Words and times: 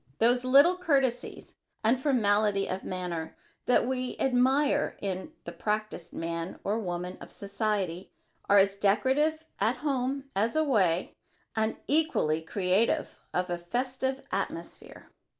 Those 0.17 0.43
little 0.43 0.77
courtesies 0.77 1.53
and 1.83 2.01
formalities 2.01 2.71
of 2.71 2.83
manner 2.83 3.37
that 3.67 3.85
we 3.87 4.17
admire 4.19 4.97
in 4.99 5.31
the 5.43 5.51
practised 5.51 6.11
man 6.11 6.59
or 6.63 6.79
woman 6.79 7.19
of 7.21 7.31
society 7.31 8.11
are 8.49 8.57
as 8.57 8.75
decorative 8.75 9.45
at 9.59 9.75
home 9.85 10.23
as 10.35 10.55
away 10.55 11.13
and 11.55 11.77
equally 11.85 12.41
creative 12.41 13.19
of 13.31 13.51
a 13.51 13.59
festive 13.59 14.23
atmosphere. 14.31 15.11